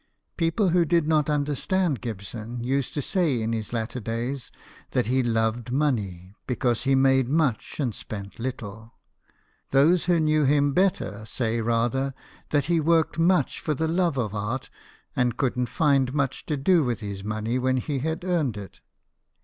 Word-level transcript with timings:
People 0.35 0.69
who 0.69 0.83
did 0.83 1.07
not 1.07 1.29
understand 1.29 2.01
Gibson 2.01 2.63
used 2.63 2.95
to 2.95 3.03
say 3.03 3.39
in 3.39 3.53
his 3.53 3.71
later 3.71 3.99
days 3.99 4.49
that 4.93 5.05
he 5.05 5.21
loved 5.21 5.71
money, 5.71 6.33
because 6.47 6.85
he 6.85 6.95
made 6.95 7.29
much 7.29 7.79
and 7.79 7.93
spent 7.93 8.39
little. 8.39 8.95
Those 9.69 10.05
who 10.05 10.19
knew 10.19 10.43
him 10.43 10.73
better 10.73 11.23
say 11.27 11.61
rather 11.61 12.15
that 12.49 12.65
he 12.65 12.79
worked 12.79 13.19
muc 13.19 13.45
i 13.45 13.61
for 13.61 13.75
the 13.75 13.87
love 13.87 14.17
of 14.17 14.33
art, 14.33 14.71
and 15.15 15.37
couldn't 15.37 15.67
find 15.67 16.15
much 16.15 16.47
to 16.47 16.57
d} 16.57 16.79
with 16.79 17.01
his 17.01 17.23
money 17.23 17.59
when 17.59 17.77
he 17.77 17.99
had 17.99 18.23
earned 18.23 18.57
it. 18.57 18.79